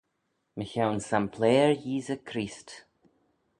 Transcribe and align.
Mychione 0.57 1.01
sampleyr 1.09 1.69
Yeesey 1.85 2.19
Creest. 2.27 2.69